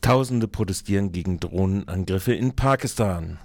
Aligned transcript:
Tausende 0.00 0.46
protestieren 0.46 1.10
gegen 1.10 1.40
Drohnenangriffe 1.40 2.32
in 2.32 2.54
Pakistan. 2.54 3.38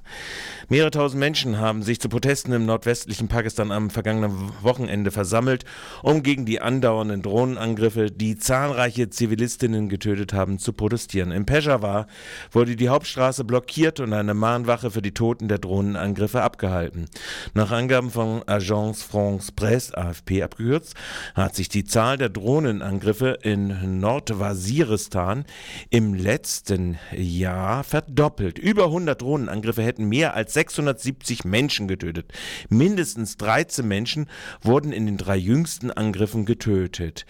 Mehrere 0.71 0.91
tausend 0.91 1.19
Menschen 1.19 1.59
haben 1.59 1.83
sich 1.83 1.99
zu 1.99 2.07
Protesten 2.07 2.53
im 2.53 2.65
nordwestlichen 2.65 3.27
Pakistan 3.27 3.73
am 3.73 3.89
vergangenen 3.89 4.53
Wochenende 4.61 5.11
versammelt, 5.11 5.65
um 6.01 6.23
gegen 6.23 6.45
die 6.45 6.61
andauernden 6.61 7.21
Drohnenangriffe, 7.21 8.09
die 8.09 8.37
zahlreiche 8.37 9.09
Zivilistinnen 9.09 9.89
getötet 9.89 10.31
haben, 10.31 10.59
zu 10.59 10.71
protestieren. 10.71 11.31
In 11.31 11.45
Peshawar 11.45 12.07
wurde 12.53 12.77
die 12.77 12.87
Hauptstraße 12.87 13.43
blockiert 13.43 13.99
und 13.99 14.13
eine 14.13 14.33
Mahnwache 14.33 14.91
für 14.91 15.01
die 15.01 15.13
Toten 15.13 15.49
der 15.49 15.57
Drohnenangriffe 15.57 16.41
abgehalten. 16.41 17.09
Nach 17.53 17.71
Angaben 17.71 18.09
von 18.09 18.41
Agence 18.47 19.03
France 19.03 19.51
Presse, 19.51 19.97
AFP 19.97 20.41
abgekürzt, 20.41 20.95
hat 21.35 21.53
sich 21.53 21.67
die 21.67 21.83
Zahl 21.83 22.17
der 22.17 22.29
Drohnenangriffe 22.29 23.39
in 23.43 23.99
Nordwaziristan 23.99 25.43
im 25.89 26.13
letzten 26.13 26.97
Jahr 27.13 27.83
verdoppelt. 27.83 28.57
Über 28.57 28.85
100 28.85 29.21
Drohnenangriffe 29.21 29.83
hätten 29.83 30.05
mehr 30.05 30.33
als 30.33 30.60
670 30.61 31.43
Menschen 31.45 31.87
getötet. 31.87 32.31
Mindestens 32.69 33.37
13 33.37 33.87
Menschen 33.87 34.27
wurden 34.61 34.91
in 34.91 35.05
den 35.05 35.17
drei 35.17 35.37
jüngsten 35.37 35.91
Angriffen 35.91 36.45
getötet. 36.45 37.25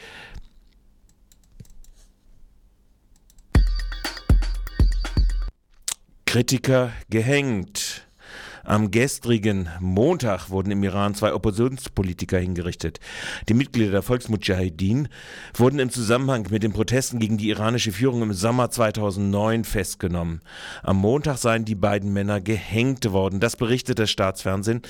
Kritiker 6.25 6.93
gehängt. 7.09 7.90
Am 8.63 8.91
gestrigen 8.91 9.69
Montag 9.79 10.49
wurden 10.49 10.71
im 10.71 10.83
Iran 10.83 11.15
zwei 11.15 11.33
Oppositionspolitiker 11.33 12.37
hingerichtet. 12.37 12.99
Die 13.49 13.53
Mitglieder 13.53 13.91
der 13.91 14.01
Volksmudjahidin 14.03 15.07
wurden 15.55 15.79
im 15.79 15.89
Zusammenhang 15.89 16.47
mit 16.51 16.63
den 16.63 16.73
Protesten 16.73 17.19
gegen 17.19 17.37
die 17.37 17.49
iranische 17.49 17.91
Führung 17.91 18.21
im 18.21 18.33
Sommer 18.33 18.69
2009 18.69 19.63
festgenommen. 19.63 20.41
Am 20.83 20.97
Montag 20.97 21.37
seien 21.37 21.65
die 21.65 21.75
beiden 21.75 22.13
Männer 22.13 22.39
gehängt 22.39 23.11
worden. 23.11 23.39
Das 23.39 23.55
berichtet 23.55 23.99
das 23.99 24.11
Staatsfernsehen 24.11 24.81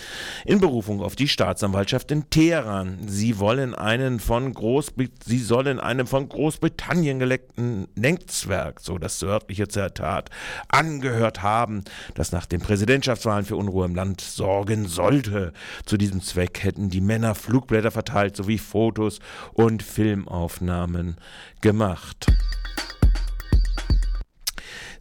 in 0.46 0.60
Berufung 0.60 1.02
auf 1.02 1.16
die 1.16 1.28
Staatsanwaltschaft 1.28 2.12
in 2.12 2.30
Teheran. 2.30 2.98
Sie 3.08 3.40
wollen 3.40 3.74
einen 3.74 4.20
von 4.20 4.54
Großbrit 4.54 5.12
Sie 5.24 5.40
sollen 5.40 5.80
einem 5.80 6.08
von 6.08 6.28
Großbritannien 6.28 7.20
geleckten 7.20 7.88
Netzwerk, 7.96 8.80
so 8.82 8.98
das 8.98 9.22
wörtliche 9.22 9.68
Zitat, 9.68 10.30
angehört 10.68 11.42
haben, 11.42 11.84
das 12.16 12.32
nach 12.32 12.46
den 12.46 12.62
Präsidentschaftswahlen 12.62 13.46
für 13.46 13.56
Unruhe 13.62 13.86
im 13.86 13.96
Land 13.96 14.22
sorgen 14.22 14.88
sollte. 14.88 15.54
Zu 15.86 15.98
diesem 15.98 16.22
Zweck 16.22 16.64
hätten 16.64 16.90
die 16.90 17.00
Männer 17.00 17.36
Flugblätter 17.36 17.92
verteilt 17.92 18.36
sowie 18.36 18.58
Fotos 18.58 19.20
und 19.54 19.84
Filmaufnahmen 19.84 21.18
gemacht. 21.62 22.26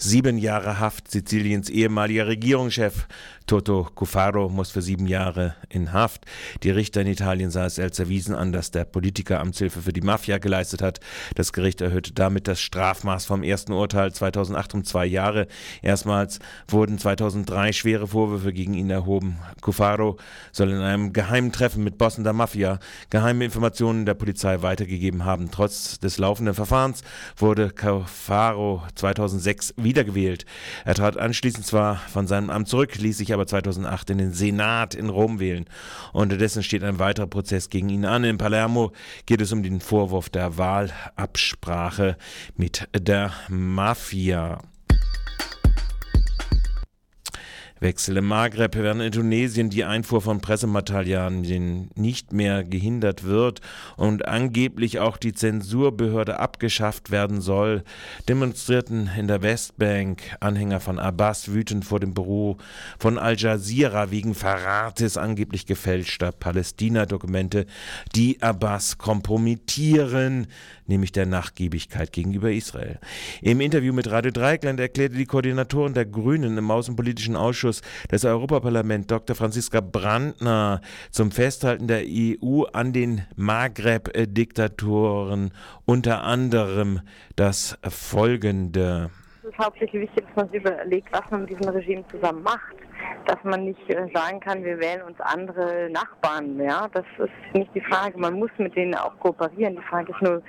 Sieben 0.02 0.38
Jahre 0.38 0.80
Haft 0.80 1.10
Siziliens 1.10 1.68
ehemaliger 1.68 2.26
Regierungschef 2.26 3.06
Toto 3.50 3.88
Cuffaro 3.96 4.48
muss 4.48 4.70
für 4.70 4.80
sieben 4.80 5.08
Jahre 5.08 5.56
in 5.68 5.92
Haft. 5.92 6.24
Die 6.62 6.70
Richter 6.70 7.00
in 7.00 7.08
Italien 7.08 7.50
sah 7.50 7.66
es 7.66 7.80
als 7.80 7.98
erwiesen 7.98 8.32
an, 8.32 8.52
dass 8.52 8.70
der 8.70 8.84
Politiker 8.84 9.40
Amtshilfe 9.40 9.82
für 9.82 9.92
die 9.92 10.02
Mafia 10.02 10.38
geleistet 10.38 10.82
hat. 10.82 11.00
Das 11.34 11.52
Gericht 11.52 11.80
erhöhte 11.80 12.12
damit 12.12 12.46
das 12.46 12.60
Strafmaß 12.60 13.24
vom 13.24 13.42
ersten 13.42 13.72
Urteil 13.72 14.12
2008 14.12 14.74
um 14.74 14.84
zwei 14.84 15.04
Jahre. 15.04 15.48
Erstmals 15.82 16.38
wurden 16.68 17.00
2003 17.00 17.72
schwere 17.72 18.06
Vorwürfe 18.06 18.52
gegen 18.52 18.74
ihn 18.74 18.88
erhoben. 18.88 19.38
Cuffaro 19.60 20.16
soll 20.52 20.70
in 20.70 20.80
einem 20.80 21.12
geheimen 21.12 21.50
Treffen 21.50 21.82
mit 21.82 21.98
Bossen 21.98 22.22
der 22.22 22.34
Mafia 22.34 22.78
geheime 23.10 23.44
Informationen 23.44 24.06
der 24.06 24.14
Polizei 24.14 24.62
weitergegeben 24.62 25.24
haben. 25.24 25.50
Trotz 25.50 25.98
des 25.98 26.18
laufenden 26.18 26.54
Verfahrens 26.54 27.02
wurde 27.36 27.70
Cuffaro 27.70 28.84
2006 28.94 29.74
wiedergewählt. 29.90 30.46
Er 30.84 30.94
trat 30.94 31.16
anschließend 31.16 31.66
zwar 31.66 31.96
von 31.96 32.28
seinem 32.28 32.50
Amt 32.50 32.68
zurück, 32.68 32.96
ließ 32.96 33.18
sich 33.18 33.34
aber 33.34 33.40
aber 33.40 33.46
2008 33.46 34.10
in 34.10 34.18
den 34.18 34.32
Senat 34.34 34.94
in 34.94 35.08
Rom 35.08 35.40
wählen. 35.40 35.64
Unterdessen 36.12 36.62
steht 36.62 36.84
ein 36.84 36.98
weiterer 36.98 37.26
Prozess 37.26 37.70
gegen 37.70 37.88
ihn 37.88 38.04
an. 38.04 38.24
In 38.24 38.36
Palermo 38.36 38.92
geht 39.24 39.40
es 39.40 39.50
um 39.50 39.62
den 39.62 39.80
Vorwurf 39.80 40.28
der 40.28 40.58
Wahlabsprache 40.58 42.18
mit 42.56 42.86
der 42.94 43.32
Mafia. 43.48 44.60
Wechsel 47.80 48.18
im 48.18 48.26
Maghreb, 48.26 48.76
während 48.76 49.00
in 49.00 49.10
Tunesien 49.10 49.70
die 49.70 49.84
Einfuhr 49.84 50.20
von 50.20 50.42
Pressematerialien 50.42 51.90
nicht 51.94 52.32
mehr 52.32 52.62
gehindert 52.62 53.24
wird 53.24 53.62
und 53.96 54.28
angeblich 54.28 54.98
auch 54.98 55.16
die 55.16 55.32
Zensurbehörde 55.32 56.38
abgeschafft 56.38 57.10
werden 57.10 57.40
soll, 57.40 57.82
demonstrierten 58.28 59.10
in 59.16 59.28
der 59.28 59.40
Westbank 59.40 60.20
Anhänger 60.40 60.80
von 60.80 60.98
Abbas 60.98 61.52
wütend 61.52 61.86
vor 61.86 62.00
dem 62.00 62.12
Büro 62.12 62.58
von 62.98 63.18
Al 63.18 63.38
Jazeera 63.38 64.10
wegen 64.10 64.34
Verrates 64.34 65.16
angeblich 65.16 65.64
gefälschter 65.64 66.32
Palästina-Dokumente, 66.32 67.64
die 68.14 68.42
Abbas 68.42 68.98
kompromittieren 68.98 70.48
nämlich 70.90 71.12
der 71.12 71.24
Nachgiebigkeit 71.24 72.12
gegenüber 72.12 72.52
Israel. 72.52 72.98
Im 73.40 73.60
Interview 73.60 73.94
mit 73.94 74.10
Radio 74.10 74.32
Dreieckland 74.32 74.78
erklärte 74.78 75.16
die 75.16 75.24
Koordinatorin 75.24 75.94
der 75.94 76.04
Grünen 76.04 76.58
im 76.58 76.70
Außenpolitischen 76.70 77.36
Ausschuss 77.36 77.69
des 78.10 78.24
Europaparlaments 78.24 79.06
Dr. 79.06 79.36
Franziska 79.36 79.80
Brandner 79.80 80.80
zum 81.10 81.30
Festhalten 81.30 81.86
der 81.86 82.02
EU 82.04 82.64
an 82.72 82.92
den 82.92 83.22
Maghreb-Diktatoren 83.36 85.52
unter 85.84 86.24
anderem 86.24 87.02
das 87.36 87.78
folgende. 87.88 89.10
Es 89.42 89.50
ist 89.50 89.58
hauptsächlich 89.58 90.02
wichtig, 90.02 90.26
dass 90.26 90.34
man 90.36 90.48
sich 90.50 90.60
überlegt, 90.60 91.12
was 91.12 91.22
man 91.30 91.42
mit 91.42 91.50
diesem 91.50 91.68
Regime 91.68 92.04
zusammen 92.10 92.42
macht 92.42 92.74
dass 93.26 93.38
man 93.44 93.64
nicht 93.64 93.90
äh, 93.90 94.08
sagen 94.14 94.40
kann, 94.40 94.64
wir 94.64 94.78
wählen 94.80 95.02
uns 95.02 95.20
andere 95.20 95.88
Nachbarn. 95.90 96.58
Ja, 96.60 96.88
das 96.92 97.04
ist 97.18 97.54
nicht 97.54 97.70
die 97.74 97.80
Frage. 97.80 98.18
Man 98.18 98.34
muss 98.34 98.50
mit 98.58 98.74
denen 98.76 98.94
auch 98.94 99.18
kooperieren. 99.20 99.76
Die 99.76 99.82
Frage 99.82 100.12
ist 100.12 100.22
nur, 100.22 100.42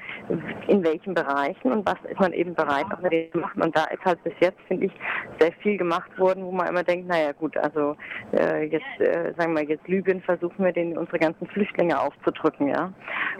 in 0.67 0.83
welchen 0.83 1.13
Bereichen 1.13 1.71
und 1.71 1.85
was 1.85 1.97
ist 2.09 2.19
man 2.19 2.33
eben 2.33 2.53
bereit, 2.55 2.85
auch 2.91 3.01
mit 3.01 3.11
denen 3.11 3.31
zu 3.31 3.39
machen. 3.39 3.61
Und 3.61 3.75
da 3.75 3.85
ist 3.85 4.03
halt 4.05 4.23
bis 4.23 4.33
jetzt, 4.39 4.59
finde 4.67 4.87
ich, 4.87 4.91
sehr 5.39 5.51
viel 5.61 5.77
gemacht 5.77 6.09
worden, 6.17 6.43
wo 6.45 6.51
man 6.51 6.67
immer 6.67 6.83
denkt, 6.83 7.07
naja 7.07 7.31
gut, 7.33 7.55
also 7.57 7.95
äh, 8.33 8.65
jetzt, 8.65 8.99
äh, 8.99 9.33
sagen 9.37 9.55
wir 9.55 9.63
jetzt 9.63 9.87
Libyen 9.87 10.21
versuchen 10.21 10.63
wir 10.63 10.71
denen 10.71 10.97
unsere 10.97 11.19
ganzen 11.19 11.47
Flüchtlinge 11.47 11.99
aufzudrücken, 11.99 12.67
ja. 12.67 12.91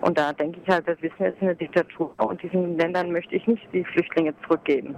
Und 0.01 0.17
da 0.17 0.33
denke 0.33 0.59
ich 0.63 0.69
halt, 0.73 0.87
das 0.87 1.01
wissen 1.01 1.15
wir, 1.19 1.27
ist 1.27 1.41
eine 1.41 1.55
Diktatur 1.55 2.13
und 2.17 2.41
diesen 2.41 2.77
Ländern 2.77 3.11
möchte 3.11 3.35
ich 3.35 3.47
nicht 3.47 3.67
die 3.73 3.83
Flüchtlinge 3.85 4.33
zurückgeben. 4.43 4.95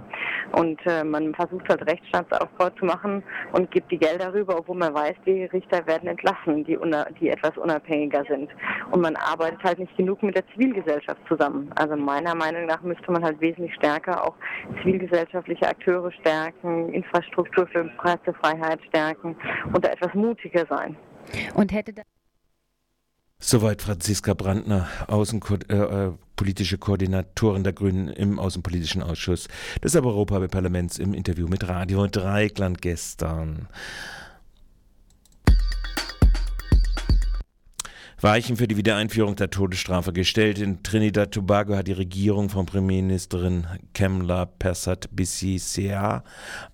Und 0.52 0.80
äh, 0.86 1.04
man 1.04 1.34
versucht 1.34 1.68
halt 1.68 1.86
Rechtsstaatsaufbau 1.86 2.70
zu 2.70 2.84
machen 2.84 3.22
und 3.52 3.70
gibt 3.70 3.90
die 3.90 3.98
Gelder 4.04 4.34
rüber, 4.34 4.58
obwohl 4.58 4.76
man 4.76 4.92
weiß, 4.92 5.14
die 5.24 5.44
Richter 5.44 5.86
werden 5.86 6.08
entlassen, 6.08 6.64
die, 6.64 6.78
die 7.18 7.30
etwas 7.30 7.56
unabhängiger 7.56 8.22
sind. 8.28 8.50
Und 8.90 9.00
man 9.00 9.16
arbeitet 9.16 9.62
halt 9.64 9.78
nicht 9.78 9.96
genug 9.96 10.22
mit 10.22 10.36
der 10.36 10.46
Zivilgesellschaft 10.48 11.20
zusammen. 11.26 11.70
Also 11.76 11.96
meiner 11.96 12.34
Meinung 12.34 12.66
nach 12.66 12.82
müsste 12.82 13.10
man 13.10 13.24
halt 13.24 13.40
wesentlich 13.40 13.74
stärker 13.74 14.22
auch 14.22 14.34
zivilgesellschaftliche 14.82 15.66
Akteure 15.66 16.12
stärken, 16.12 16.92
Infrastruktur 16.92 17.66
für 17.66 17.84
Pressefreiheit 17.96 18.80
stärken 18.88 19.36
und 19.72 19.82
da 19.82 19.88
etwas 19.88 20.12
mutiger 20.12 20.66
sein. 20.68 20.96
Und 21.54 21.72
hätte 21.72 21.94
da 21.94 22.02
Soweit 23.38 23.82
Franziska 23.82 24.34
Brandner, 24.34 24.86
außenpolitische 25.06 26.18
äh 26.36 26.78
Koordinatorin 26.78 27.64
der 27.64 27.72
Grünen 27.72 28.08
im 28.08 28.38
Außenpolitischen 28.38 29.02
Ausschuss 29.02 29.48
des 29.82 29.94
Europaparlaments 29.94 30.98
im 30.98 31.14
Interview 31.14 31.48
mit 31.48 31.68
Radio 31.68 32.06
Dreikland 32.06 32.82
gestern. 32.82 33.68
Weichen 38.24 38.56
für 38.56 38.66
die 38.66 38.78
Wiedereinführung 38.78 39.36
der 39.36 39.50
Todesstrafe 39.50 40.14
gestellt. 40.14 40.58
In 40.58 40.82
Trinidad 40.82 41.30
Tobago 41.30 41.76
hat 41.76 41.88
die 41.88 41.92
Regierung 41.92 42.48
von 42.48 42.64
Premierministerin 42.64 43.66
Kemla 43.92 44.46
Persat 44.46 45.14
Bissisea 45.14 46.24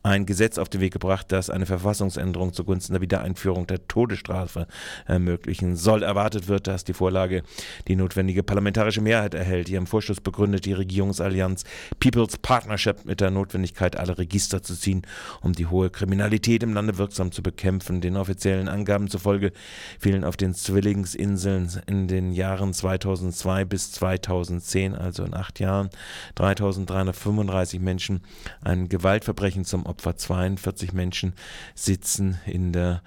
ein 0.05 0.27
Gesetz 0.27 0.59
auf 0.59 0.69
den 0.69 0.81
Weg 0.81 0.93
gebracht, 0.93 1.33
das 1.33 1.51
eine 1.51 1.67
Verfassungsänderung 1.67 2.53
zugunsten 2.53 2.93
der 2.93 3.03
Wiedereinführung 3.03 3.67
der 3.67 3.89
Todesstrafe 3.89 4.69
ermöglichen 5.07 5.75
soll. 5.75 6.05
Erwartet 6.05 6.47
wird, 6.47 6.69
dass 6.69 6.85
die 6.85 6.93
Vorlage 6.93 7.43
die 7.89 7.97
notwendige 7.97 8.45
parlamentarische 8.45 9.01
Mehrheit 9.01 9.35
erhält. 9.35 9.69
Ihrem 9.69 9.89
Vorschuss 9.89 10.21
begründet 10.21 10.67
die 10.67 10.73
Regierungsallianz 10.75 11.65
People's 11.99 12.39
Partnership 12.39 13.05
mit 13.05 13.21
der 13.21 13.33
Notwendigkeit, 13.33 13.97
alle 13.97 14.17
Register 14.19 14.63
zu 14.63 14.77
ziehen, 14.77 15.03
um 15.41 15.53
die 15.53 15.67
hohe 15.67 15.91
Kriminalität 15.91 16.63
im 16.63 16.75
Lande 16.75 16.97
wirksam 16.97 17.33
zu 17.33 17.43
bekämpfen. 17.43 18.01
Den 18.01 18.17
offiziellen 18.17 18.69
Angaben 18.69 19.09
zufolge 19.09 19.51
fehlen 19.99 20.23
auf 20.23 20.37
den 20.37 20.55
Zwillingsinseln 20.55 21.40
Inseln 21.45 21.83
in 21.87 22.07
den 22.07 22.33
Jahren 22.33 22.75
2002 22.75 23.65
bis 23.65 23.93
2010, 23.93 24.95
also 24.95 25.25
in 25.25 25.35
acht 25.35 25.59
Jahren, 25.59 25.89
3335 26.35 27.81
Menschen 27.81 28.21
ein 28.63 28.89
Gewaltverbrechen 28.89 29.65
zum 29.65 29.87
Opfer. 29.87 30.17
42 30.17 30.93
Menschen 30.93 31.33
sitzen 31.75 32.39
in 32.45 32.73
der 32.73 33.03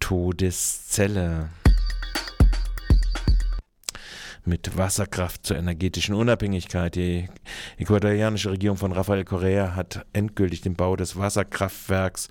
Todeszelle. 0.00 1.48
Mit 4.48 4.76
Wasserkraft 4.76 5.46
zur 5.46 5.58
energetischen 5.58 6.14
Unabhängigkeit. 6.14 6.96
Die 6.96 7.28
ecuadorianische 7.76 8.50
Regierung 8.50 8.78
von 8.78 8.92
Rafael 8.92 9.24
Correa 9.24 9.76
hat 9.76 10.04
endgültig 10.12 10.62
den 10.62 10.74
Bau 10.74 10.96
des 10.96 11.16
Wasserkraftwerks 11.16 12.28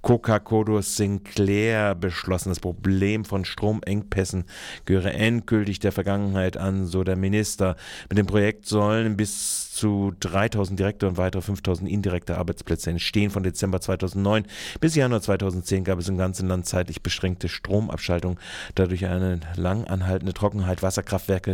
Coca-Cola 0.00 0.82
Sinclair 0.82 1.94
beschlossen. 1.94 2.48
Das 2.48 2.60
Problem 2.60 3.24
von 3.24 3.44
Stromengpässen 3.44 4.44
gehöre 4.86 5.12
endgültig 5.12 5.78
der 5.78 5.92
Vergangenheit 5.92 6.56
an, 6.56 6.86
so 6.86 7.04
der 7.04 7.16
Minister. 7.16 7.76
Mit 8.08 8.18
dem 8.18 8.26
Projekt 8.26 8.66
sollen 8.66 9.16
bis 9.16 9.70
zu 9.72 10.12
3000 10.20 10.78
direkte 10.78 11.08
und 11.08 11.18
weitere 11.18 11.42
5000 11.42 11.88
indirekte 11.88 12.38
Arbeitsplätze 12.38 12.90
entstehen. 12.90 13.30
Von 13.30 13.42
Dezember 13.42 13.80
2009 13.80 14.44
bis 14.80 14.94
Januar 14.94 15.20
2010 15.20 15.84
gab 15.84 15.98
es 15.98 16.08
im 16.08 16.16
ganzen 16.16 16.48
Land 16.48 16.66
zeitlich 16.66 17.02
beschränkte 17.02 17.48
Stromabschaltung, 17.48 18.38
dadurch 18.74 19.06
eine 19.06 19.40
lang 19.56 19.84
anhaltende 19.84 20.32
Trockenheit 20.32 20.82
Wasserkraftwerke 20.82 21.49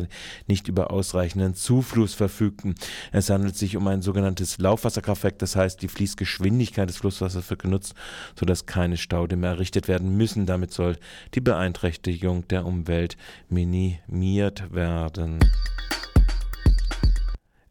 nicht 0.47 0.69
über 0.69 0.91
ausreichenden 0.91 1.55
Zufluss 1.55 2.15
verfügten. 2.15 2.75
Es 3.13 3.31
handelt 3.31 3.57
sich 3.57 3.77
um 3.77 3.87
ein 3.89 4.03
sogenanntes 4.03 4.59
Laufwasserkraftwerk, 4.59 5.39
das 5.39 5.57
heißt, 5.57 5.83
die 5.83 5.89
Fließgeschwindigkeit 5.89 6.89
des 6.89 6.99
Flusswassers 6.99 7.49
wird 7.51 7.63
genutzt, 7.63 7.95
sodass 8.39 8.67
keine 8.67 8.97
Staudämme 8.97 9.47
errichtet 9.47 9.89
werden 9.89 10.17
müssen. 10.17 10.47
Damit 10.47 10.73
soll 10.73 10.97
die 11.35 11.41
Beeinträchtigung 11.41 12.47
der 12.49 12.67
Umwelt 12.67 13.17
minimiert 13.49 14.73
werden. 14.75 15.39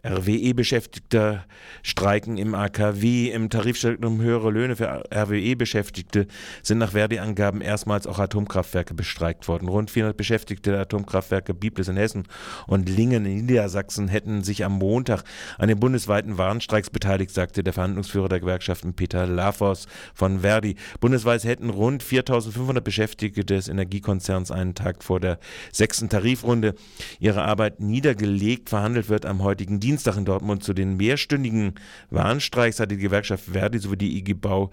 RWE-Beschäftigter 0.06 1.46
streiken 1.82 2.38
im 2.38 2.54
AKW. 2.54 3.32
Im 3.32 3.50
Tarifstreit 3.50 4.06
um 4.06 4.22
höhere 4.22 4.52
Löhne 4.52 4.76
für 4.76 5.04
RWE-Beschäftigte 5.12 6.28
sind 6.62 6.78
nach 6.78 6.92
Verdi-Angaben 6.92 7.62
erstmals 7.62 8.06
auch 8.06 8.20
Atomkraftwerke 8.20 8.94
bestreikt 8.94 9.48
worden. 9.48 9.68
Rund 9.68 9.90
400 9.90 10.16
Beschäftigte 10.16 10.72
der 10.72 10.82
Atomkraftwerke 10.82 11.54
Biblis 11.54 11.88
in 11.88 11.98
Hessen 11.98 12.28
und 12.68 12.88
Lingen 12.88 13.26
in 13.26 13.46
Niedersachsen 13.46 14.08
hätten 14.08 14.44
sich 14.44 14.64
am 14.64 14.74
Montag 14.74 15.24
an 15.58 15.68
den 15.68 15.80
bundesweiten 15.80 16.38
Warnstreiks 16.38 16.92
beteiligt, 16.92 17.32
sagte 17.32 17.64
der 17.64 17.74
Verhandlungsführer 17.74 18.30
der 18.30 18.40
Gewerkschaften 18.40 18.94
Peter 18.94 19.26
Lafos 19.26 19.88
von 20.14 20.42
Verdi. 20.42 20.76
Bundesweit 21.00 21.44
hätten 21.44 21.70
rund 21.72 22.04
4500 22.04 22.84
Beschäftigte 22.84 23.44
des 23.44 23.68
Energiekonzerns 23.68 24.52
einen 24.52 24.76
Tag 24.76 25.04
vor 25.04 25.20
der 25.20 25.40
sechsten 25.72 26.10
Tarifrunde 26.10 26.76
ihre 27.20 27.44
Arbeit 27.44 27.80
niedergelegt. 27.80 28.70
Verhandelt 28.70 29.10
wird 29.10 29.26
am 29.26 29.42
heutigen 29.44 29.80
Dienstag 29.80 29.95
Dienstag 29.96 30.18
in 30.18 30.26
Dortmund 30.26 30.62
zu 30.62 30.74
den 30.74 30.98
mehrstündigen 30.98 31.76
Warnstreiks 32.10 32.82
hat 32.82 32.92
die 32.92 32.98
Gewerkschaft 32.98 33.46
Verdi 33.46 33.80
sowie 33.80 33.96
die 33.96 34.18
IG 34.18 34.34
Bau 34.34 34.72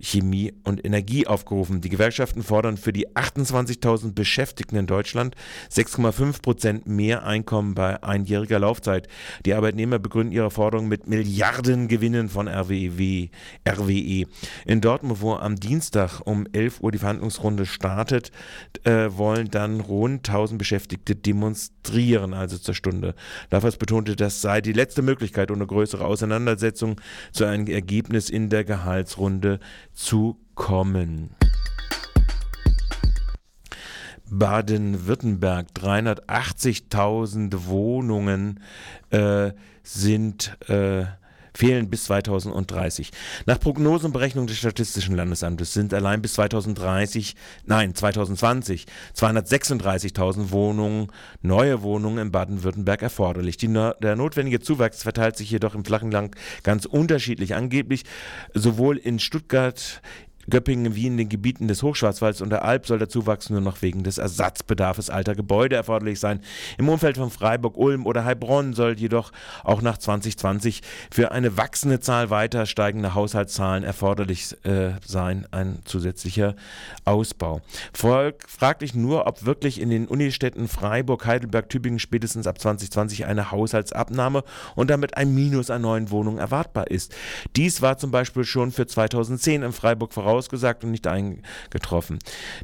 Chemie 0.00 0.52
und 0.64 0.84
Energie 0.84 1.26
aufgerufen. 1.26 1.80
Die 1.80 1.88
Gewerkschaften 1.88 2.42
fordern 2.42 2.76
für 2.76 2.92
die 2.92 3.08
28.000 3.08 4.12
Beschäftigten 4.12 4.76
in 4.76 4.86
Deutschland 4.86 5.34
6,5 5.70 6.42
Prozent 6.42 6.86
mehr 6.86 7.24
Einkommen 7.24 7.74
bei 7.74 8.02
einjähriger 8.02 8.58
Laufzeit. 8.58 9.08
Die 9.44 9.54
Arbeitnehmer 9.54 9.98
begründen 9.98 10.32
ihre 10.32 10.50
Forderung 10.50 10.88
mit 10.88 11.06
Milliardengewinnen 11.06 12.28
von 12.28 12.48
RWE. 12.48 13.28
RWE. 13.68 14.26
In 14.64 14.80
Dortmund, 14.80 15.20
wo 15.20 15.34
am 15.34 15.56
Dienstag 15.56 16.20
um 16.24 16.46
11 16.52 16.80
Uhr 16.80 16.92
die 16.92 16.98
Verhandlungsrunde 16.98 17.66
startet, 17.66 18.30
äh, 18.84 19.08
wollen 19.10 19.50
dann 19.50 19.80
rund 19.80 20.28
1000 20.28 20.58
Beschäftigte 20.58 21.14
demonstrieren, 21.14 22.34
also 22.34 22.58
zur 22.58 22.74
Stunde. 22.74 23.14
Lafers 23.50 23.76
betonte, 23.76 24.16
das 24.16 24.40
sei 24.46 24.60
die 24.60 24.72
letzte 24.72 25.02
Möglichkeit, 25.02 25.50
ohne 25.50 25.66
größere 25.66 26.04
Auseinandersetzung 26.04 27.00
zu 27.32 27.46
einem 27.46 27.66
Ergebnis 27.66 28.30
in 28.30 28.48
der 28.48 28.62
Gehaltsrunde 28.62 29.58
zu 29.92 30.38
kommen. 30.54 31.30
Baden-Württemberg, 34.30 35.66
380.000 35.74 37.66
Wohnungen 37.66 38.60
äh, 39.10 39.50
sind 39.82 40.56
äh, 40.68 41.06
fehlen 41.56 41.88
bis 41.88 42.04
2030. 42.04 43.10
Nach 43.46 43.58
Prognosen 43.58 44.06
und 44.06 44.12
Berechnungen 44.12 44.46
des 44.46 44.58
Statistischen 44.58 45.16
Landesamtes 45.16 45.72
sind 45.72 45.94
allein 45.94 46.22
bis 46.22 46.34
2030, 46.34 47.34
nein, 47.64 47.94
2020 47.94 48.86
236.000 49.16 50.50
Wohnungen, 50.50 51.08
neue 51.42 51.82
Wohnungen 51.82 52.18
in 52.18 52.30
Baden-Württemberg 52.30 53.02
erforderlich. 53.02 53.56
Die, 53.56 53.68
der 53.68 54.16
notwendige 54.16 54.60
Zuwachs 54.60 55.02
verteilt 55.02 55.36
sich 55.36 55.50
jedoch 55.50 55.74
im 55.74 55.84
flachen 55.84 56.10
Land 56.10 56.34
ganz 56.62 56.84
unterschiedlich. 56.84 57.54
Angeblich 57.54 58.04
sowohl 58.52 58.96
in 58.98 59.18
Stuttgart, 59.18 60.02
Göppingen 60.48 60.94
wie 60.94 61.06
in 61.06 61.16
den 61.16 61.28
Gebieten 61.28 61.68
des 61.68 61.82
Hochschwarzwalds 61.82 62.40
und 62.40 62.50
der 62.50 62.64
Alp 62.64 62.86
soll 62.86 62.98
der 62.98 63.08
Zuwachs 63.08 63.50
nur 63.50 63.60
noch 63.60 63.82
wegen 63.82 64.04
des 64.04 64.18
Ersatzbedarfs 64.18 65.10
alter 65.10 65.34
Gebäude 65.34 65.76
erforderlich 65.76 66.20
sein. 66.20 66.40
Im 66.78 66.88
Umfeld 66.88 67.16
von 67.16 67.30
Freiburg, 67.30 67.76
Ulm 67.76 68.06
oder 68.06 68.24
Heilbronn 68.24 68.72
soll 68.72 68.98
jedoch 68.98 69.32
auch 69.64 69.82
nach 69.82 69.98
2020 69.98 70.82
für 71.10 71.32
eine 71.32 71.56
wachsende 71.56 72.00
Zahl 72.00 72.30
weiter 72.30 72.66
steigender 72.66 73.14
Haushaltszahlen 73.14 73.82
erforderlich 73.82 74.56
äh, 74.64 74.92
sein, 75.04 75.46
ein 75.50 75.80
zusätzlicher 75.84 76.54
Ausbau. 77.04 77.60
Volk 77.92 78.44
fraglich 78.48 78.94
nur, 78.94 79.26
ob 79.26 79.44
wirklich 79.44 79.80
in 79.80 79.90
den 79.90 80.06
Unistädten 80.06 80.68
Freiburg, 80.68 81.26
Heidelberg, 81.26 81.68
Tübingen 81.68 81.98
spätestens 81.98 82.46
ab 82.46 82.60
2020 82.60 83.26
eine 83.26 83.50
Haushaltsabnahme 83.50 84.44
und 84.74 84.90
damit 84.90 85.16
ein 85.16 85.34
Minus 85.34 85.70
an 85.70 85.82
neuen 85.82 86.10
Wohnungen 86.10 86.38
erwartbar 86.38 86.90
ist. 86.90 87.14
Dies 87.56 87.82
war 87.82 87.98
zum 87.98 88.10
Beispiel 88.10 88.44
schon 88.44 88.70
für 88.70 88.86
2010 88.86 89.62
in 89.62 89.72
Freiburg 89.72 90.12
voraus 90.12 90.35
vorausgesagt 90.36 90.84
und 90.84 90.90
nicht 90.90 91.06
eingetroffen. 91.06 92.18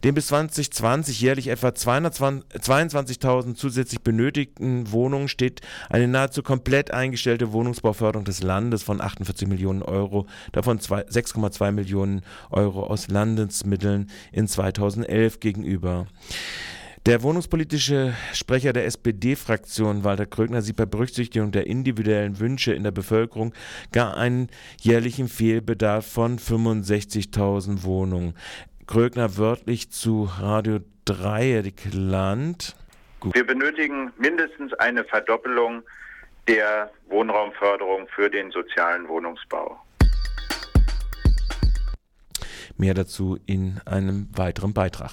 Den 0.04 0.14
bis 0.14 0.26
2020 0.28 1.20
jährlich 1.20 1.48
etwa 1.48 1.68
22.000 1.68 3.54
zusätzlich 3.54 4.02
benötigten 4.02 4.92
Wohnungen 4.92 5.28
steht 5.28 5.62
eine 5.88 6.06
nahezu 6.08 6.42
komplett 6.42 6.90
eingestellte 6.90 7.52
Wohnungsbauförderung 7.52 8.24
des 8.24 8.42
Landes 8.42 8.82
von 8.82 9.00
48 9.00 9.48
Millionen 9.48 9.82
Euro, 9.82 10.26
davon 10.52 10.78
6,2 10.78 11.72
Millionen 11.72 12.22
Euro 12.50 12.84
aus 12.84 13.08
Landesmitteln 13.08 14.10
in 14.32 14.46
2011 14.48 15.40
gegenüber. 15.40 16.06
Der 17.04 17.24
wohnungspolitische 17.24 18.14
Sprecher 18.32 18.72
der 18.72 18.86
SPD-Fraktion, 18.86 20.04
Walter 20.04 20.24
Krögner, 20.24 20.62
sieht 20.62 20.76
bei 20.76 20.86
Berücksichtigung 20.86 21.50
der 21.50 21.66
individuellen 21.66 22.38
Wünsche 22.38 22.74
in 22.74 22.84
der 22.84 22.92
Bevölkerung 22.92 23.52
gar 23.90 24.16
einen 24.16 24.48
jährlichen 24.80 25.26
Fehlbedarf 25.26 26.06
von 26.06 26.38
65.000 26.38 27.82
Wohnungen. 27.82 28.34
Krögner 28.86 29.36
wörtlich 29.36 29.90
zu 29.90 30.30
Radio 30.38 30.78
Dreieckland. 31.04 32.76
Wir 33.32 33.46
benötigen 33.48 34.12
mindestens 34.16 34.72
eine 34.74 35.02
Verdoppelung 35.02 35.82
der 36.46 36.92
Wohnraumförderung 37.08 38.06
für 38.14 38.30
den 38.30 38.52
sozialen 38.52 39.08
Wohnungsbau. 39.08 39.76
Mehr 42.82 42.94
dazu 42.94 43.38
in 43.46 43.78
einem 43.84 44.26
weiteren 44.34 44.72
Beitrag. 44.72 45.12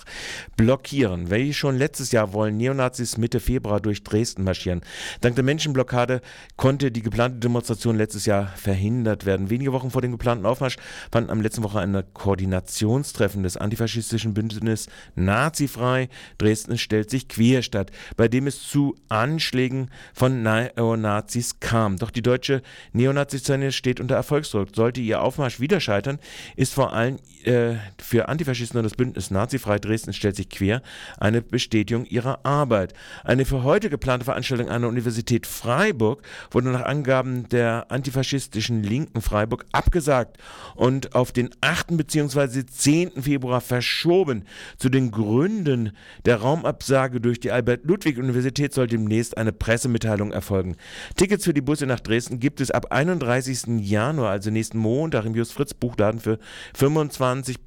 Blockieren. 0.58 1.30
Wie 1.30 1.54
schon 1.54 1.78
letztes 1.78 2.12
Jahr 2.12 2.34
wollen 2.34 2.58
Neonazis 2.58 3.18
Mitte 3.18 3.40
Februar 3.40 3.80
durch 3.80 4.04
Dresden 4.04 4.44
marschieren. 4.44 4.82
Dank 5.22 5.36
der 5.36 5.44
Menschenblockade 5.44 6.22
konnte 6.56 6.92
die 6.92 7.04
geplante 7.04 7.38
Demonstration 7.38 7.96
letztes 7.96 8.26
Jahr 8.26 8.48
verhindert 8.56 9.28
werden. 9.28 9.52
Wenige 9.52 9.72
Wochen 9.72 9.92
vor 9.92 10.02
dem 10.02 10.14
geplanten 10.14 10.48
Aufmarsch 10.48 10.78
fand 11.12 11.30
am 11.30 11.42
letzten 11.42 11.62
Woche 11.62 11.80
ein 11.80 12.04
Koordinationstreffen 12.12 13.44
des 13.44 13.56
antifaschistischen 13.56 14.34
Bündnisses 14.34 14.88
Nazifrei. 15.14 16.10
Dresden 16.40 16.76
stellt 16.80 17.12
sich 17.12 17.28
quer 17.28 17.62
statt, 17.62 17.92
bei 18.18 18.28
dem 18.28 18.48
es 18.48 18.68
zu 18.68 18.96
Anschlägen 19.10 19.92
von 20.16 20.42
Neonazis 20.42 21.60
kam. 21.60 21.98
Doch 21.98 22.10
die 22.10 22.24
deutsche 22.24 22.64
Neonazi-Szene 22.94 23.72
steht 23.72 24.00
unter 24.00 24.16
Erfolgsdruck. 24.16 24.70
Sollte 24.76 25.02
ihr 25.02 25.22
Aufmarsch 25.22 25.60
wieder 25.60 25.80
scheitern, 25.80 26.18
ist 26.56 26.74
vor 26.74 26.94
allem 26.94 27.20
äh, 27.50 27.80
für 27.98 28.30
Antifaschisten 28.30 28.78
und 28.78 28.84
das 28.84 28.94
Bündnis 28.94 29.32
Nazifrei 29.32 29.80
Dresden 29.80 30.14
stellt 30.14 30.36
sich 30.36 30.50
quer 30.50 30.84
eine 31.18 31.42
Bestätigung 31.42 32.06
ihrer 32.06 32.46
Arbeit. 32.46 32.94
Eine 33.24 33.44
für 33.44 33.64
heute 33.64 33.90
geplante 33.90 34.26
Veranstaltung 34.26 34.70
an 34.70 34.84
der 34.84 34.90
Universität 34.90 35.48
Freiburg 35.48 36.22
wurde 36.52 36.70
nach 36.70 36.84
Angaben 36.84 37.50
der 37.50 37.88
antifaschistischen 37.90 38.84
Linken 38.84 39.22
Freiburg 39.22 39.66
abgesagt 39.72 40.38
und 40.76 41.16
auf 41.16 41.32
den 41.32 41.50
8. 41.62 41.98
bzw. 41.98 42.66
10. 42.68 43.24
Februar 43.24 43.62
verschoben. 43.62 44.46
Zu 44.78 44.90
den 44.90 45.10
Gründen 45.10 45.94
der 46.26 46.38
Raumabsage 46.38 47.20
durch 47.20 47.40
die 47.40 47.52
Albert-Ludwig-Universität 47.52 48.74
soll 48.76 48.86
demnächst 48.86 49.38
eine 49.38 49.54
Pressemitteilung 49.54 50.32
erfolgen. 50.32 50.76
Tickets 51.16 51.46
für 51.46 51.54
die 51.56 51.62
Busse 51.62 51.88
nach 51.88 52.00
Dresden 52.00 52.40
gibt 52.40 52.62
es 52.62 52.70
ab 52.70 52.92
31. 52.92 53.80
Januar, 53.80 54.30
also 54.30 54.52
nächsten 54.52 54.78
Montag 54.78 55.26
im 55.26 55.34
Just 55.34 55.54
Fritz 55.54 55.74
Buchladen 55.74 56.20
für 56.20 56.38
25 56.76 57.39
20 57.44 57.58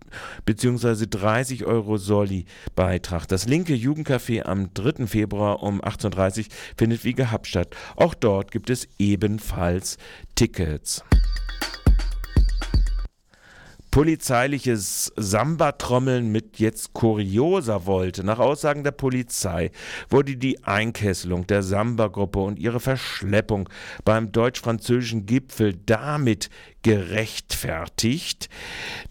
bzw. 0.44 1.06
30 1.06 1.64
Euro 1.64 1.96
Soli-Beitrag. 1.96 3.26
Das 3.28 3.46
linke 3.46 3.74
Jugendcafé 3.74 4.44
am 4.44 4.72
3. 4.74 5.06
Februar 5.06 5.62
um 5.62 5.80
18.30 5.80 6.38
Uhr 6.38 6.44
findet 6.76 7.04
wie 7.04 7.14
gehabt 7.14 7.46
statt. 7.46 7.74
Auch 7.96 8.14
dort 8.14 8.50
gibt 8.50 8.70
es 8.70 8.88
ebenfalls 8.98 9.98
Tickets. 10.34 11.02
polizeiliches 13.92 15.12
Samba-Trommeln 15.16 16.32
mit 16.32 16.58
jetzt 16.58 16.94
kurioser 16.94 17.84
wollte. 17.84 18.24
Nach 18.24 18.38
Aussagen 18.38 18.84
der 18.84 18.90
Polizei 18.90 19.70
wurde 20.08 20.36
die 20.36 20.64
Einkesselung 20.64 21.46
der 21.46 21.62
Samba-Gruppe 21.62 22.40
und 22.40 22.58
ihre 22.58 22.80
Verschleppung 22.80 23.68
beim 24.02 24.32
deutsch-französischen 24.32 25.26
Gipfel 25.26 25.74
damit 25.84 26.48
gerechtfertigt, 26.82 28.48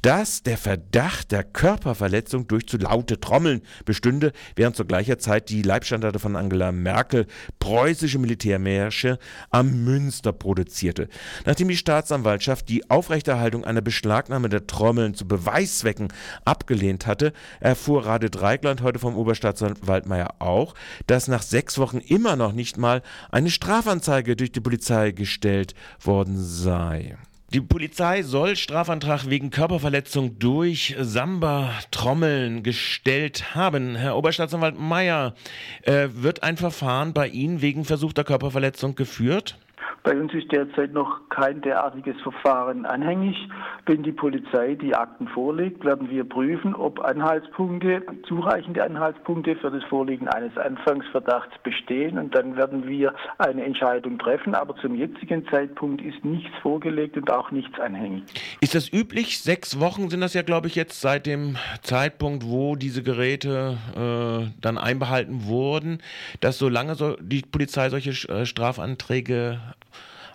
dass 0.01 0.43
der 0.43 0.57
Verdacht 0.57 1.31
der 1.31 1.43
Körperverletzung 1.43 2.47
durch 2.47 2.67
zu 2.67 2.77
laute 2.77 3.19
Trommeln 3.19 3.61
bestünde, 3.85 4.33
während 4.55 4.75
zur 4.75 4.87
gleichen 4.87 5.19
Zeit 5.19 5.49
die 5.49 5.61
Leibstandarte 5.61 6.19
von 6.19 6.35
Angela 6.35 6.71
Merkel 6.71 7.27
preußische 7.59 8.19
Militärmärsche 8.19 9.19
am 9.49 9.83
Münster 9.85 10.33
produzierte. 10.33 11.07
Nachdem 11.45 11.69
die 11.69 11.77
Staatsanwaltschaft 11.77 12.67
die 12.69 12.89
Aufrechterhaltung 12.89 13.63
einer 13.63 13.81
Beschlagnahme 13.81 14.49
der 14.49 14.67
Trommeln 14.67 15.13
zu 15.13 15.27
Beweiszwecken 15.27 16.09
abgelehnt 16.45 17.07
hatte, 17.07 17.33
erfuhr 17.59 18.05
Rade 18.05 18.29
Dreigland 18.29 18.81
heute 18.81 18.99
vom 18.99 19.15
Oberstaatsanwalt 19.15 20.05
Meyer 20.05 20.35
auch, 20.39 20.75
dass 21.07 21.27
nach 21.27 21.41
sechs 21.41 21.77
Wochen 21.77 21.99
immer 21.99 22.35
noch 22.35 22.51
nicht 22.51 22.77
mal 22.77 23.01
eine 23.31 23.49
Strafanzeige 23.49 24.35
durch 24.35 24.51
die 24.51 24.61
Polizei 24.61 25.11
gestellt 25.11 25.73
worden 26.03 26.37
sei. 26.37 27.17
Die 27.53 27.59
Polizei 27.59 28.23
soll 28.23 28.55
Strafantrag 28.55 29.29
wegen 29.29 29.49
Körperverletzung 29.49 30.39
durch 30.39 30.95
Samba-Trommeln 30.97 32.63
gestellt 32.63 33.53
haben. 33.53 33.97
Herr 33.97 34.15
Oberstaatsanwalt 34.15 34.79
Meyer, 34.79 35.35
äh, 35.81 36.07
wird 36.13 36.43
ein 36.43 36.55
Verfahren 36.55 37.11
bei 37.11 37.27
Ihnen 37.27 37.61
wegen 37.61 37.83
versuchter 37.83 38.23
Körperverletzung 38.23 38.95
geführt? 38.95 39.57
Bei 40.03 40.19
uns 40.19 40.33
ist 40.33 40.51
derzeit 40.51 40.93
noch 40.93 41.29
kein 41.29 41.61
derartiges 41.61 42.19
Verfahren 42.21 42.85
anhängig. 42.85 43.37
Wenn 43.85 44.03
die 44.03 44.11
Polizei 44.11 44.75
die 44.75 44.95
Akten 44.95 45.27
vorlegt, 45.27 45.83
werden 45.85 46.09
wir 46.09 46.23
prüfen, 46.27 46.73
ob 46.75 46.99
Anhaltspunkte, 46.99 48.03
zureichende 48.27 48.83
Anhaltspunkte 48.83 49.55
für 49.55 49.69
das 49.71 49.83
Vorliegen 49.85 50.27
eines 50.27 50.57
Anfangsverdachts 50.57 51.53
bestehen 51.63 52.17
und 52.17 52.33
dann 52.35 52.55
werden 52.55 52.87
wir 52.87 53.13
eine 53.37 53.63
Entscheidung 53.63 54.17
treffen. 54.17 54.55
Aber 54.55 54.75
zum 54.77 54.95
jetzigen 54.95 55.45
Zeitpunkt 55.47 56.01
ist 56.01 56.23
nichts 56.25 56.55
vorgelegt 56.61 57.17
und 57.17 57.31
auch 57.31 57.51
nichts 57.51 57.79
anhängig. 57.79 58.23
Ist 58.59 58.75
das 58.75 58.91
üblich? 58.91 59.39
Sechs 59.39 59.79
Wochen 59.79 60.09
sind 60.09 60.21
das 60.21 60.33
ja, 60.33 60.41
glaube 60.41 60.67
ich, 60.67 60.75
jetzt 60.75 61.01
seit 61.01 61.25
dem 61.25 61.57
Zeitpunkt, 61.81 62.45
wo 62.45 62.75
diese 62.75 63.03
Geräte 63.03 63.77
äh, 63.95 64.51
dann 64.61 64.77
einbehalten 64.77 65.45
wurden, 65.45 65.99
dass 66.39 66.57
solange 66.57 66.95
so 66.95 67.15
die 67.19 67.41
Polizei 67.41 67.89
solche 67.89 68.11
äh, 68.31 68.45
Strafanträge 68.45 69.59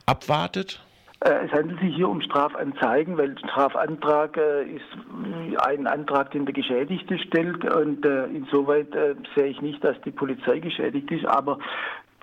abwartet? 0.07 0.81
Äh, 1.21 1.47
es 1.47 1.53
handelt 1.53 1.81
sich 1.81 1.95
hier 1.95 2.09
um 2.09 2.21
Strafanzeigen, 2.21 3.17
weil 3.17 3.39
Strafantrag 3.39 4.37
äh, 4.37 4.65
ist 4.65 5.61
ein 5.65 5.87
Antrag, 5.87 6.31
den 6.33 6.45
der 6.45 6.55
Geschädigte 6.55 7.19
stellt 7.19 7.65
und 7.65 8.05
äh, 8.05 8.27
insoweit 8.27 8.89
sehe 9.35 9.47
ich 9.47 9.61
nicht, 9.63 9.83
dass 9.83 10.01
die 10.03 10.11
Polizei 10.11 10.59
geschädigt 10.59 11.11
ist, 11.11 11.25
aber 11.25 11.59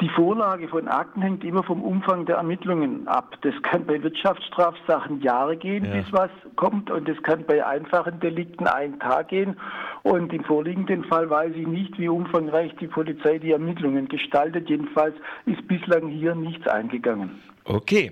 die 0.02 0.10
Vorlage 0.10 0.68
von 0.68 0.88
Akten 0.88 1.22
hängt 1.22 1.44
immer 1.44 1.64
vom 1.64 1.84
Umfang 1.84 2.26
der 2.26 2.38
Ermittlungen 2.38 3.08
ab. 3.08 3.36
Das 3.42 3.54
kann 3.62 3.86
bei 3.86 4.02
Wirtschaftsstrafsachen 4.02 5.22
Jahre 5.22 5.56
gehen, 5.56 5.86
ja. 5.86 5.94
bis 5.94 6.12
was 6.12 6.32
kommt, 6.56 6.90
und 6.90 7.08
das 7.08 7.22
kann 7.24 7.46
bei 7.46 7.66
einfachen 7.66 8.20
Delikten 8.20 8.68
einen 8.68 9.00
Tag 9.00 9.30
gehen. 9.30 9.56
Und 10.02 10.34
im 10.34 10.44
vorliegenden 10.44 11.04
Fall 11.06 11.30
weiß 11.30 11.54
ich 11.56 11.68
nicht, 11.68 11.98
wie 12.00 12.10
umfangreich 12.10 12.76
die 12.80 12.88
Polizei 12.88 13.38
die 13.38 13.52
Ermittlungen 13.52 14.08
gestaltet. 14.08 14.68
Jedenfalls 14.68 15.16
ist 15.46 15.66
bislang 15.68 16.08
hier 16.08 16.36
nichts 16.36 16.68
eingegangen. 16.68 17.42
Okay. 17.66 18.12